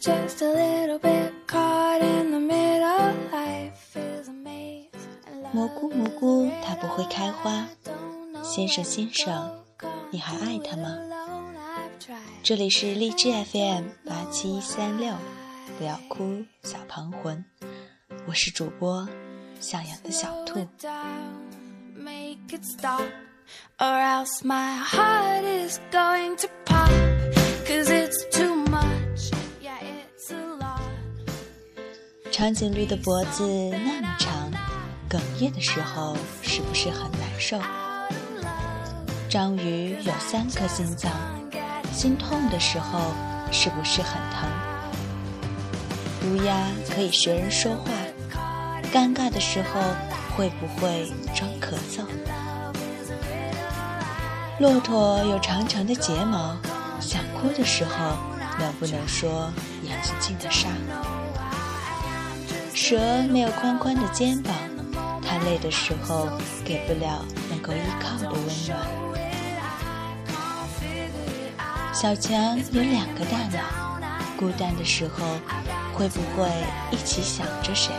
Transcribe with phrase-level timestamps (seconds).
[0.00, 3.14] just a little bit caught in the middle.
[3.30, 4.88] Life is a maze.
[5.52, 7.68] 蘑菇蘑菇，它不会开花。
[7.84, 9.62] don't know 先生先生，
[10.10, 10.96] 你还爱它吗.
[12.42, 15.14] 这里是荔枝 FM 八七三六，
[15.78, 17.44] 不要哭，小庞魂，
[18.26, 19.06] 我是主播
[19.60, 20.66] 向阳的小兔。
[21.94, 23.02] make it stop,
[23.78, 26.88] or else my heart is going to pop.
[27.66, 28.56] Cause it's too
[32.40, 33.46] 长颈鹿的脖子
[33.84, 34.50] 那么长，
[35.10, 37.60] 哽咽的时候是不是很难受？
[39.28, 41.12] 章鱼有三颗心脏，
[41.92, 43.12] 心痛的时候
[43.52, 44.48] 是不是很疼？
[46.30, 46.56] 乌鸦
[46.88, 47.90] 可以学人说话，
[48.90, 49.78] 尴尬的时候
[50.34, 52.06] 会不会装咳嗽？
[54.58, 56.56] 骆驼有长长的睫毛，
[57.02, 58.16] 想哭的时候
[58.58, 60.70] 能不能说眼睛进的沙？
[62.90, 64.52] 蛇没有宽宽的肩膀，
[65.22, 66.28] 它累的时候
[66.64, 68.80] 给不了能够依靠的温暖。
[71.94, 73.60] 小强有两个大脑，
[74.36, 75.24] 孤单的时候
[75.94, 76.50] 会不会
[76.90, 77.92] 一起想着谁？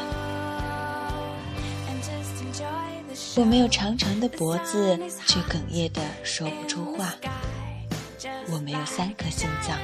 [3.37, 7.13] 我没有长长的脖子，却哽咽的说不出话。
[8.51, 9.77] 我没有三颗心脏，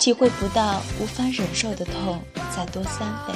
[0.00, 2.22] 体会不到无法忍受的痛
[2.56, 3.34] 再多三倍。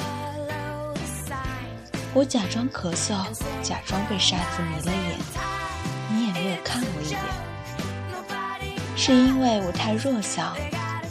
[2.15, 3.25] 我假装咳嗽，
[3.63, 5.17] 假装被沙子迷了眼，
[6.11, 7.19] 你也没有看我一眼。
[8.95, 10.55] 是因为我太弱小，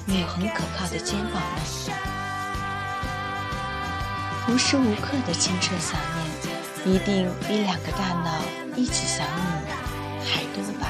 [0.06, 1.58] 没有很可靠的肩膀吗？
[4.48, 5.98] 无时无刻的清澈想
[6.84, 8.40] 念，一定比两个大脑
[8.76, 10.86] 一起想你还多吧？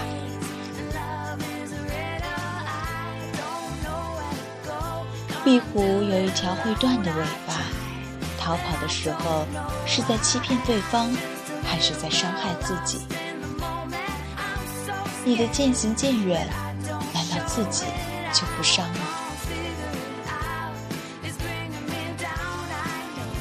[5.43, 7.55] 壁虎有一条会断的尾巴，
[8.45, 9.47] 逃跑的时候
[9.87, 11.09] 是在欺骗对方，
[11.65, 13.06] 还是在伤害自己？
[15.25, 16.49] 你的渐行渐远，
[17.15, 17.84] 难道自己
[18.33, 18.97] 就不伤吗？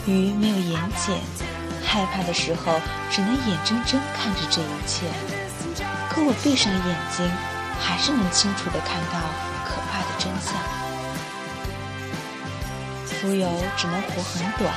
[0.05, 1.17] 鱼没有眼睑，
[1.83, 5.07] 害怕的时候只能眼睁睁看着这一切。
[6.11, 7.27] 可我闭上眼睛，
[7.79, 9.19] 还是能清楚地看到
[9.65, 10.53] 可怕的真相。
[13.23, 14.73] 蜉蝣只能活很短，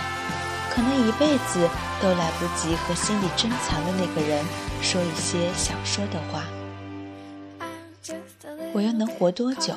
[0.74, 1.68] 可能一辈子
[2.02, 4.44] 都来不及和心里珍藏的那个人
[4.82, 6.44] 说一些想说的话。
[8.72, 9.74] 我又能活多久？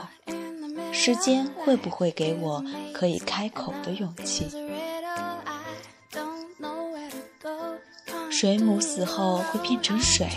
[0.91, 2.63] 时间会不会给我
[2.93, 4.49] 可以开口的勇气
[8.31, 10.27] 水母死后会变成水，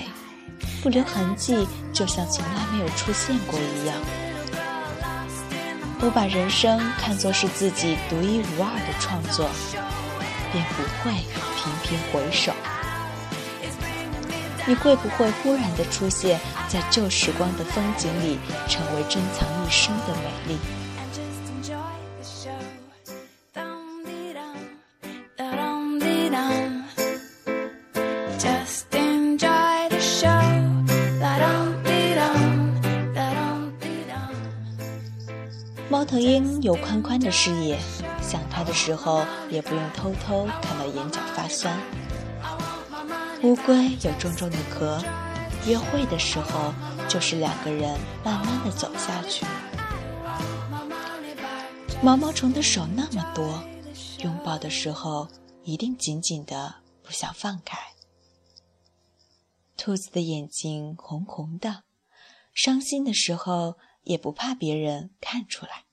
[0.82, 3.96] 不留痕迹，就像从来没有出现过一样。
[6.02, 9.48] 我把人生看作是自己独一无二的创作，
[10.52, 11.12] 便不会
[11.56, 12.52] 频频回首，
[14.66, 18.38] 你会不会忽然的出现在旧时光的风景里，
[18.68, 20.58] 成为珍藏一生的美丽？
[35.88, 37.76] 猫头鹰有宽宽的视野。
[38.70, 41.76] 的时候也不用偷偷看到眼角发酸。
[43.42, 45.02] 乌龟有重重的壳，
[45.66, 46.72] 约会的时候
[47.08, 49.44] 就是两个人慢慢的走下去。
[52.00, 53.60] 毛毛虫的手那么多，
[54.22, 55.28] 拥抱的时候
[55.64, 57.76] 一定紧紧的不想放开。
[59.76, 61.82] 兔子的眼睛红红的，
[62.54, 65.86] 伤心的时候也不怕别人看出来。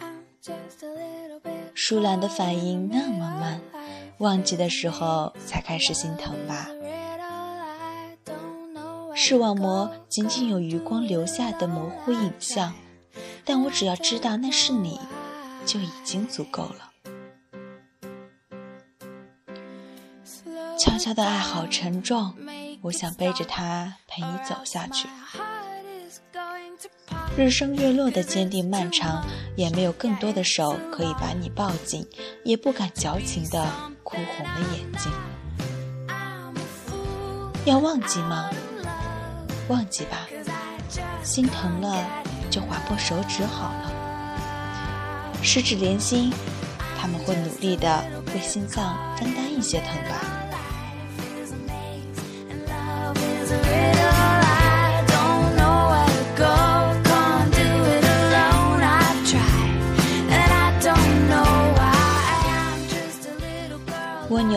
[0.00, 0.27] I'm just a little bit
[1.74, 3.60] 舒兰的反应那么慢，
[4.18, 6.68] 忘记的时候才开始心疼吧
[9.14, 12.72] 视网膜仅仅有余光留下的模糊影像，
[13.44, 15.00] 但我只要知道那是你，
[15.66, 16.92] 就已经足够了。
[20.78, 22.32] 悄悄的爱好沉重，
[22.82, 25.07] 我想背着它陪你走下去。
[27.38, 29.24] 日升月落的坚定漫长，
[29.54, 32.04] 也没有更多的手可以把你抱紧，
[32.42, 33.64] 也不敢矫情的
[34.02, 35.12] 哭红了眼睛。
[37.64, 38.50] 要忘记吗？
[39.68, 40.26] 忘记吧，
[41.22, 42.04] 心疼了
[42.50, 43.92] 就划破手指好了。
[45.40, 46.32] 十指连心，
[47.00, 48.04] 他们会努力的
[48.34, 50.37] 为心脏分担一些疼吧。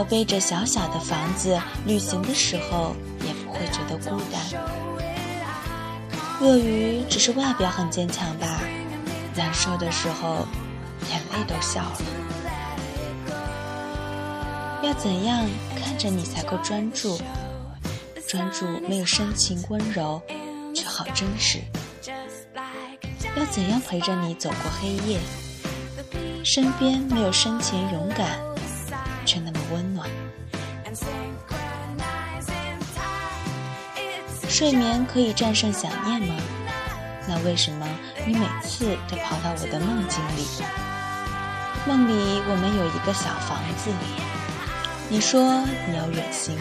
[0.02, 4.42] 有背着小小的房子旅行的时候，也不会觉得孤单。
[6.40, 8.62] 鳄鱼只是外表很坚强吧，
[9.36, 10.48] 难受的时候，
[11.12, 12.02] 眼泪都笑了。
[14.82, 17.22] 要怎样看着你才够专注？
[18.28, 20.20] 专注没有深情温柔，
[20.74, 21.60] 却好真实。
[23.36, 25.20] 要怎样陪着你走过黑夜？
[26.44, 28.40] 身边没有深情勇敢，
[29.74, 30.10] 温暖。
[34.48, 36.36] 睡眠可以战胜想念吗？
[37.28, 37.88] 那为什么
[38.26, 40.46] 你每次都跑到我的梦境里？
[41.88, 43.90] 梦里我们有一个小房子，
[45.10, 46.58] 你说你要远行。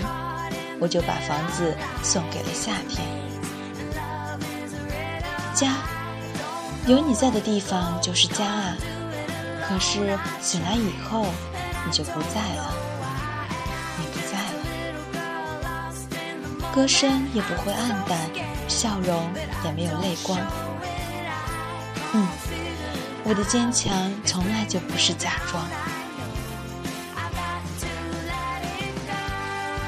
[0.78, 3.06] 我就把房子送给了夏天。
[5.52, 5.74] 家，
[6.86, 8.76] 有你在的地方就是家啊。
[9.68, 11.26] 可是醒来以后，
[11.84, 12.74] 你就不在了，
[14.00, 14.58] 你不在了。
[16.74, 18.18] 歌声也不会暗淡，
[18.68, 19.30] 笑容
[19.64, 20.38] 也没有泪光。
[22.12, 22.26] 嗯，
[23.24, 23.92] 我的坚强
[24.24, 25.62] 从来就不是假装。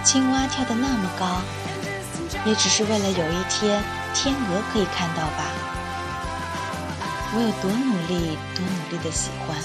[0.04, 1.40] 青蛙跳得那么高，
[2.44, 3.82] 也只是为了有一天
[4.12, 5.44] 天鹅可以看到吧。
[7.34, 9.56] 我有多努力，多努力的喜欢，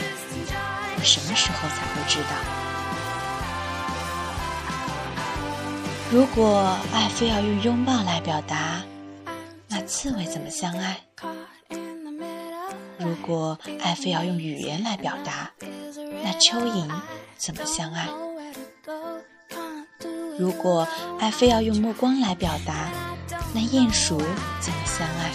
[0.96, 2.57] 我什么时候才会知道？
[6.10, 8.82] 如果爱非要用拥抱来表达，
[9.68, 10.98] 那刺猬怎么相爱？
[12.98, 15.52] 如果爱非要用语言来表达，
[16.24, 16.90] 那蚯蚓
[17.38, 18.08] 怎么相爱？
[20.40, 20.88] 如果
[21.20, 22.90] 爱非要用目光来表达，
[23.54, 24.18] 那鼹鼠
[24.62, 25.32] 怎么相爱？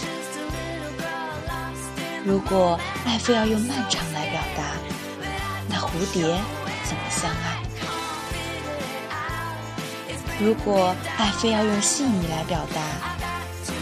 [2.25, 4.63] 如果爱非要用漫长来表达，
[5.69, 6.23] 那蝴蝶
[6.83, 7.52] 怎么相爱？
[10.43, 12.81] 如果爱非要用细腻来表达，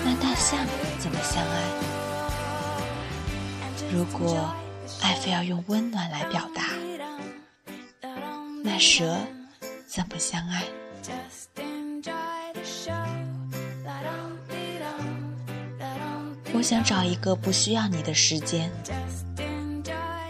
[0.06, 0.60] 那大象
[1.00, 1.60] 怎么相爱？
[3.92, 4.54] 如果
[5.02, 6.66] 爱非要用温暖来表达，
[8.64, 9.18] 那蛇
[9.88, 10.64] 怎么相爱？
[16.54, 18.72] 我想找一个不需要你的时间，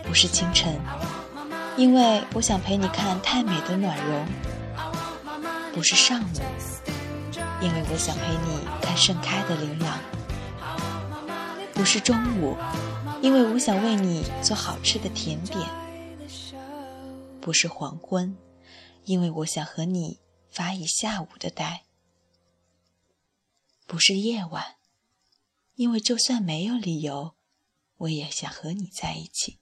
[0.03, 0.79] 不是清晨，
[1.75, 4.25] 因为我想陪你看太美的暖融；
[5.73, 6.35] 不是上午，
[7.61, 9.99] 因为我想陪你看盛开的琳琅；
[11.73, 12.57] 不是中午，
[13.21, 15.65] 因为我想为你做好吃的甜点；
[17.39, 18.37] 不是黄昏，
[19.05, 20.19] 因为我想和你
[20.49, 21.85] 发一下午的呆；
[23.87, 24.75] 不是夜晚。
[25.75, 27.33] 因为就算没有理由，
[27.97, 29.57] 我也想和你在一起。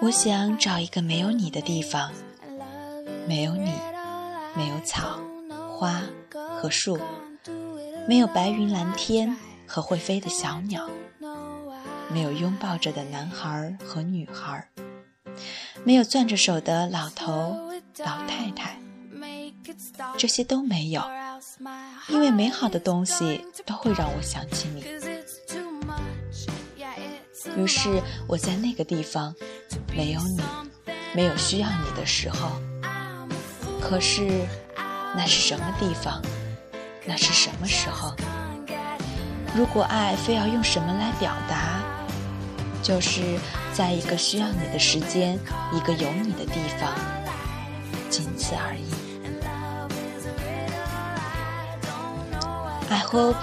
[0.00, 2.12] 我想找一个没有你的地方，
[3.26, 3.72] 没有你，
[4.54, 5.18] 没有草、
[5.68, 6.00] 花
[6.30, 6.98] 和树，
[8.06, 9.36] 没有白云蓝天
[9.66, 10.88] 和会飞的小鸟，
[12.12, 14.68] 没有拥抱着的男孩和女孩，
[15.82, 17.56] 没有攥着手的老头
[17.98, 18.78] 老太太。
[20.16, 21.02] 这些都没有，
[22.08, 24.84] 因为美好的东西都会让我想起你。
[27.56, 29.34] 于是我在那个地方，
[29.94, 30.40] 没有你，
[31.14, 32.50] 没有需要你的时候。
[33.80, 34.46] 可是，
[35.16, 36.20] 那是什么地方？
[37.06, 38.14] 那是什么时候？
[39.54, 41.80] 如果爱非要用什么来表达，
[42.82, 43.38] 就是
[43.72, 45.38] 在一个需要你的时间，
[45.72, 46.92] 一个有你的地方，
[48.10, 48.84] 仅此而已。
[52.90, 53.36] I hope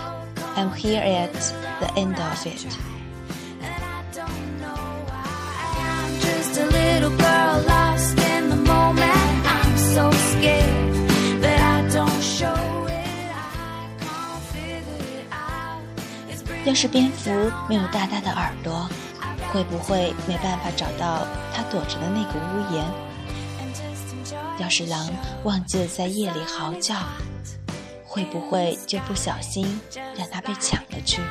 [0.55, 1.31] I'm here at
[1.79, 2.94] the end of it.
[16.65, 17.31] 要是蝙蝠
[17.69, 18.89] 没有大大的耳朵，
[19.53, 22.83] 会不会没办法找到它躲着的那个屋檐？
[24.57, 25.07] 要是狼
[25.43, 26.95] 忘记了在夜里嚎叫，
[28.03, 29.79] 会不会就不小心
[30.17, 31.21] 让它被抢了去？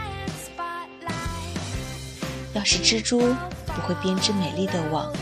[2.53, 3.35] 要是蜘蛛
[3.67, 5.13] 不会编织美丽的网，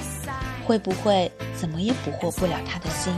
[0.67, 3.15] 会不会怎么也捕获不了它的心？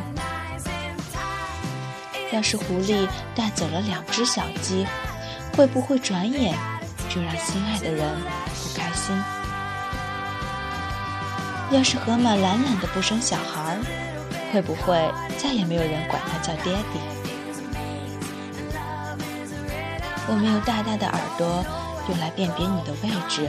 [2.31, 4.87] 要是狐狸带走了两只小鸡，
[5.57, 6.57] 会不会转眼
[7.14, 8.04] 就让心爱的人
[8.61, 9.14] 不开心？
[11.71, 13.78] 要是河马懒懒的不生小孩，
[14.52, 16.99] 会不会再也没有人管它叫爹地？
[20.26, 21.64] 我没有大大的耳朵，
[22.09, 23.49] 用来辨别你的位置，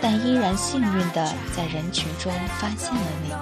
[0.00, 3.32] 但依然幸运地在人群中发现了你。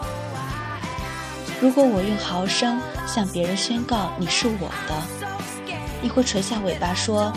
[1.60, 4.94] 如果我用嚎声向别人宣告你是我的，
[6.00, 7.30] 你会垂下尾巴说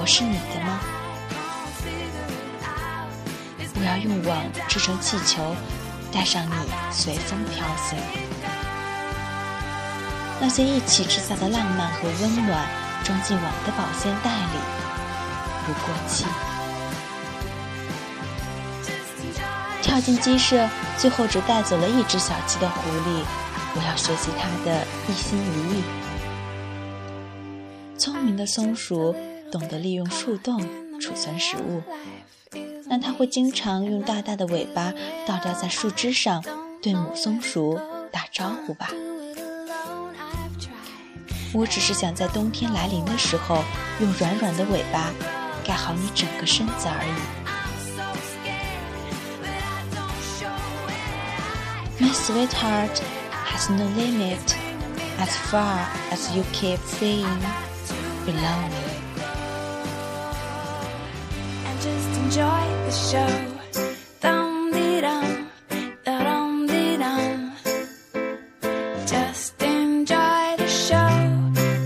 [0.00, 0.80] 我是你的吗？
[4.00, 5.54] 用网织成气球，
[6.12, 6.54] 带上你
[6.90, 7.98] 随风飘行。
[10.40, 12.66] 那些一起制造的浪漫和温暖，
[13.04, 14.58] 装进网的保鲜袋里，
[15.66, 16.24] 不过期。
[19.82, 23.24] 跳进鸡舍，最后只带走了一只小鸡的狐狸，
[23.74, 25.82] 我要学习它的一心一意。
[27.98, 29.14] 聪明的松鼠
[29.52, 30.58] 懂得利用树洞
[30.98, 31.82] 储存食物，
[32.88, 34.92] 但它会经常用大大的尾巴
[35.26, 36.42] 倒吊在树枝上，
[36.82, 37.78] 对母松鼠
[38.10, 38.90] 打招呼吧。
[41.52, 43.62] 我只是想在冬天来临的时候，
[44.00, 45.10] 用软软的尾巴
[45.64, 47.12] 盖好你整个身子而已。
[52.02, 53.02] My sweetheart
[53.46, 54.56] has no limit
[55.18, 57.26] as far as you keep saying
[58.24, 58.89] below me.
[62.30, 63.26] Enjoy the show.
[64.20, 65.50] Dum dee dum,
[66.04, 67.50] da dum dee dum.
[69.04, 71.10] Just enjoy the show.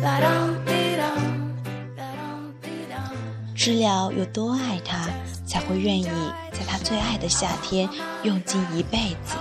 [0.02, 1.54] Da dum dee dum,
[1.96, 3.16] da dum dee dum.
[3.56, 5.08] 知了有多爱它，
[5.46, 6.10] 才会愿意
[6.52, 7.88] 在它最爱的夏天
[8.22, 9.36] 用尽一辈子。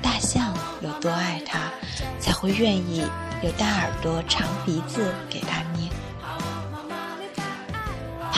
[0.00, 1.72] 大象有多爱它，
[2.20, 3.02] 才会愿意
[3.42, 5.67] 有大耳朵、长鼻子给它捏。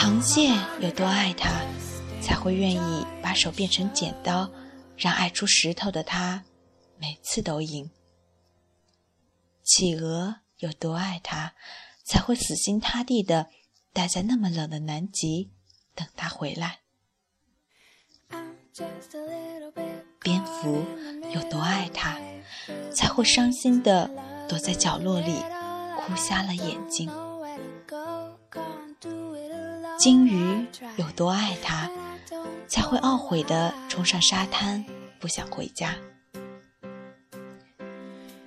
[0.01, 1.61] 螃蟹有多爱它，
[2.23, 4.49] 才会愿意把手变成剪刀，
[4.97, 6.43] 让爱出石头的它
[6.97, 7.87] 每次都赢。
[9.63, 11.53] 企鹅有多爱它，
[12.03, 13.49] 才会死心塌地的
[13.93, 15.51] 待在那么冷的南极，
[15.93, 16.79] 等它回来。
[20.19, 20.83] 蝙蝠
[21.31, 22.17] 有多爱它，
[22.91, 24.09] 才会伤心的
[24.49, 25.35] 躲在角落里，
[25.95, 27.07] 哭瞎了眼睛。
[30.01, 30.65] 金鱼
[30.97, 31.87] 有多爱它，
[32.67, 34.83] 才会懊悔的冲上沙滩，
[35.19, 35.95] 不想回家。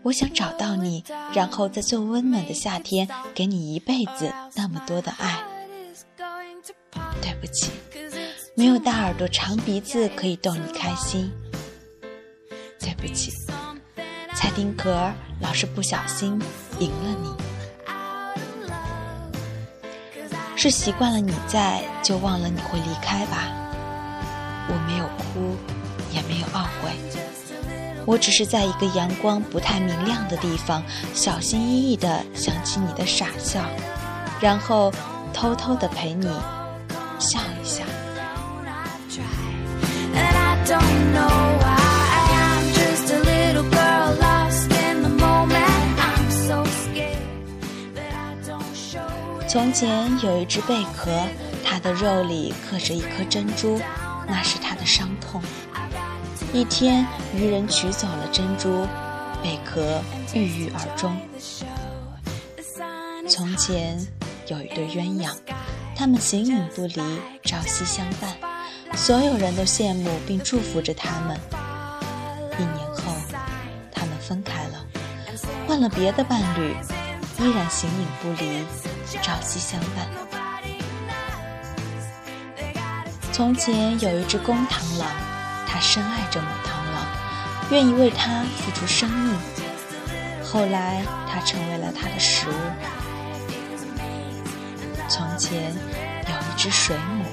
[0.03, 5.45] 我想找到你，然后在最温暖的夏天，给你一辈子那么多的爱。
[7.23, 7.71] 对不起，
[8.57, 11.31] 没有大耳朵、长鼻子可以逗你开心。
[12.81, 13.31] 对不起，
[14.35, 15.09] 蔡丁格
[15.41, 16.37] 老是不小心
[16.81, 17.44] 赢了你。
[20.65, 23.49] 是习惯了你在，就忘了你会离开吧。
[24.67, 25.55] 我没有哭，
[26.11, 26.91] 也没有懊悔，
[28.07, 33.61] 我只是在一个阳光不太明亮的地方，小心翼翼地想起你的傻笑，
[34.41, 34.91] 然后
[35.35, 36.29] 偷偷地陪你
[37.19, 37.85] 笑一笑。
[49.55, 51.13] 从前有一只贝壳，
[51.63, 53.81] 它的肉里刻着一颗珍珠，
[54.27, 55.41] 那是它的伤痛。
[56.53, 58.85] 一天，渔人取走了珍珠，
[59.45, 60.03] 贝壳
[60.35, 61.17] 郁郁而终。
[63.29, 64.05] 从前
[64.49, 65.31] 有一对鸳鸯，
[65.95, 67.01] 他们形影不离，
[67.45, 68.35] 朝夕相伴，
[68.97, 71.39] 所有人都羡慕并祝福着他们。
[72.59, 73.15] 一年后，
[73.93, 74.85] 他们分开了，
[75.69, 76.75] 换了别的伴侣，
[77.39, 78.65] 依然形影不离，
[79.23, 80.09] 朝夕相伴。
[83.33, 85.09] 从前有一只公螳螂，
[85.67, 87.07] 它深爱着母螳螂，
[87.71, 89.37] 愿意为它付出生命。
[90.45, 92.53] 后来，它成为了它的食物。
[95.09, 97.25] 从前有一只水母，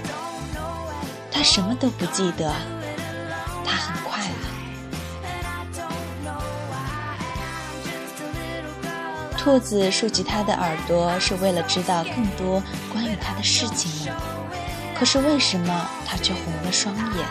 [1.32, 2.52] 它什么都不记得，
[9.44, 12.62] 兔子竖起它的耳朵，是为了知道更多
[12.94, 14.16] 关于它的事情吗？
[14.96, 17.26] 可是为什么它却红了双眼？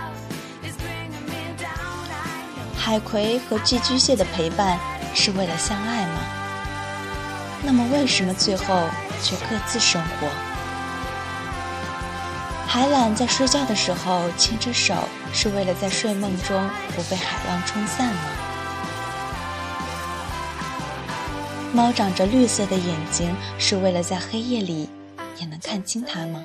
[2.77, 4.77] 海葵和寄居蟹的陪伴
[5.15, 6.21] 是为了相爱吗？
[7.63, 8.65] 那么为什么最后
[9.23, 10.27] 却各自生活？
[12.67, 14.97] 海獭在睡觉的时候牵着手，
[15.33, 18.23] 是为了在睡梦中不被海浪冲散吗？
[21.73, 24.89] 猫长着绿色的眼睛，是为了在黑夜里
[25.39, 26.45] 也能看清它吗？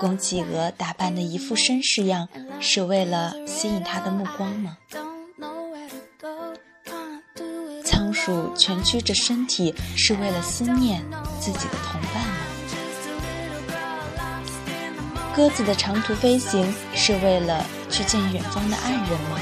[0.00, 2.28] 公企鹅打扮的一副绅士样，
[2.60, 4.76] 是为了吸引它的目光吗？
[7.84, 11.00] 仓鼠蜷曲着身体，是为了思念
[11.40, 12.34] 自己的同伴吗？
[15.36, 19.38] 鸽子的长途飞行是为了去见远方的爱人吗？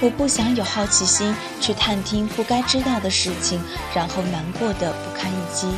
[0.00, 3.60] 我不想有好奇心去探听不该知道的事情，
[3.94, 5.68] 然后难过的不堪一击。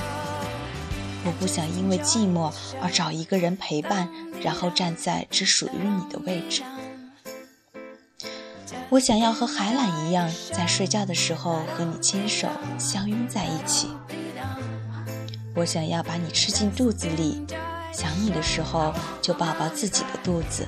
[1.25, 4.09] 我不想因为寂寞而找一个人陪伴，
[4.43, 6.63] 然后站在只属于你的位置。
[8.89, 13.89] 我想要和海懒一样，在睡觉的时候和你牵手相拥在一起。
[15.55, 17.45] 我想要把你吃进肚子里，
[17.93, 20.67] 想你的时候就抱抱自己的肚子。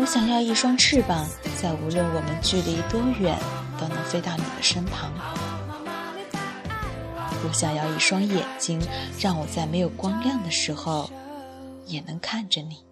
[0.00, 1.28] 我想要一双翅膀，
[1.60, 3.38] 在无论我们距离多远，
[3.78, 5.12] 都能飞到你的身旁。
[7.44, 8.80] 我想要一双眼睛，
[9.20, 11.10] 让我在没有光亮的时候，
[11.84, 12.82] 也能看着你。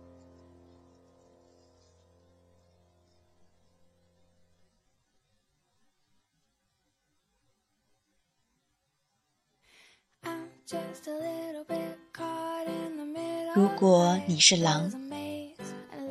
[13.55, 15.08] 如果你是狼，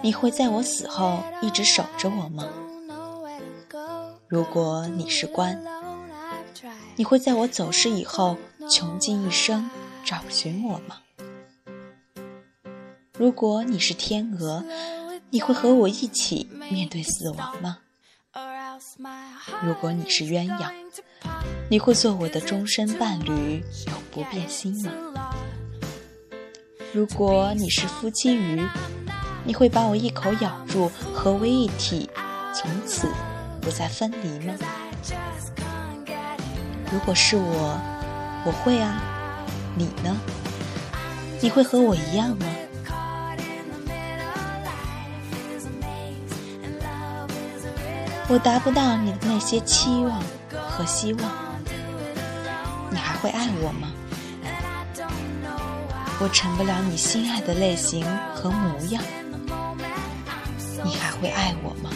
[0.07, 2.47] 你会在我死后一直守着我吗？
[4.29, 5.61] 如果你是关，
[6.95, 8.37] 你会在我走失以后
[8.71, 9.69] 穷尽一生
[10.05, 11.01] 找寻我吗？
[13.17, 14.63] 如果你是天鹅，
[15.29, 17.79] 你会和我一起面对死亡吗？
[19.61, 20.71] 如果你是鸳鸯，
[21.69, 25.33] 你会做我的终身伴侣，永不变心吗？
[26.93, 28.65] 如果你是夫妻鱼，
[29.47, 32.09] 你会把我一口咬住，合为一体，
[32.53, 33.07] 从此
[33.61, 34.53] 不再分离吗？
[36.91, 37.79] 如果是我，
[38.45, 39.01] 我会啊。
[39.73, 40.19] 你呢？
[41.39, 42.45] 你会和我一样吗？
[48.27, 51.31] 我达不到你的那些期望和希望，
[52.89, 53.87] 你还会爱我吗？
[56.19, 59.01] 我成不了你心爱的类型和模样，
[61.21, 61.89] 会爱我吗？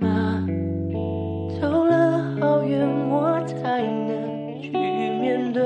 [0.00, 0.46] 吗？
[1.60, 5.62] 走了好远，我才能去面对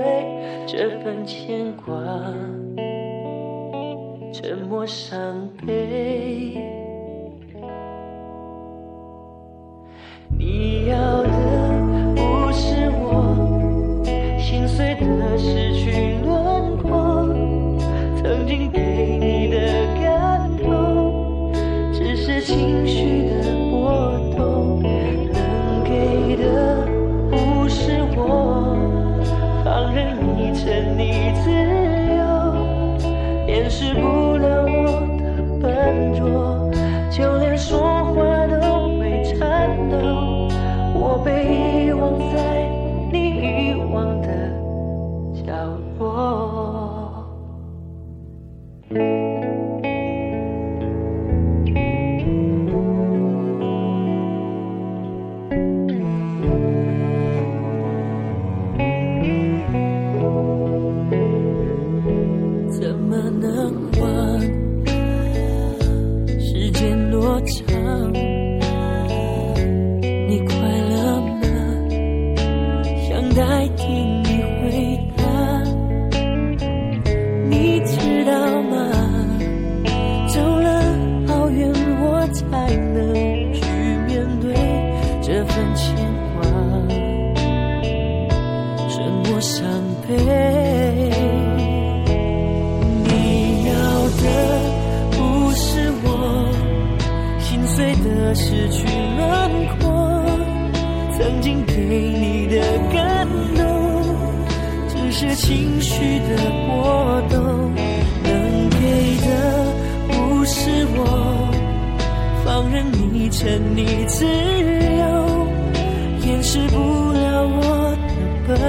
[0.66, 1.94] 这份牵挂。
[4.32, 6.79] 沉默伤悲。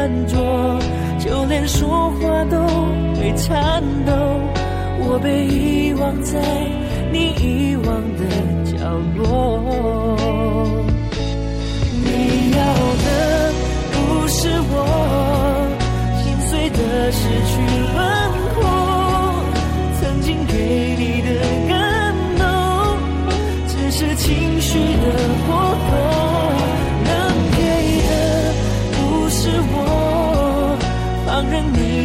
[0.01, 0.35] 笨拙，
[1.19, 2.57] 就连说话都
[3.13, 4.11] 会颤抖。
[5.03, 6.39] 我被遗忘在
[7.11, 7.85] 你遗忘
[8.17, 8.25] 的
[8.65, 8.73] 角
[9.15, 10.17] 落，
[12.03, 12.59] 你要
[13.05, 13.53] 的
[13.91, 14.75] 不是我。
[16.23, 17.53] 心碎的失去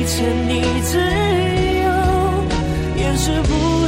[0.07, 1.91] 牵你自由
[2.97, 3.86] 掩饰不